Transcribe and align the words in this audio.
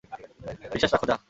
বিশ্বাস 0.73 0.91
রাখ, 0.93 1.01
যা। 1.09 1.15